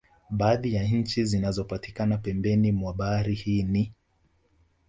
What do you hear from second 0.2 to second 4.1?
Baadhi ya nchi zinazopatikana pembeni mwa bahari hii ni